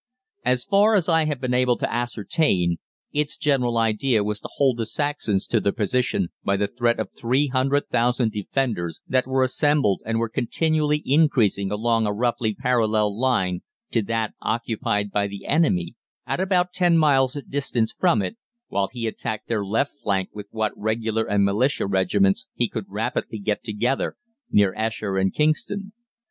[0.43, 2.77] "As far as I have been able to ascertain,
[3.13, 7.09] its general idea was to hold the Saxons to their position by the threat of
[7.15, 13.59] 300,000 Defenders that were assembled and were continually increasing along a roughly parallel line
[13.91, 15.93] to that occupied by the enemy
[16.25, 18.37] at about ten miles' distance from it,
[18.69, 23.37] while he attacked their left flank with what Regular and Militia regiments he could rapidly
[23.37, 24.15] get together
[24.49, 25.93] near Esher and Kingston.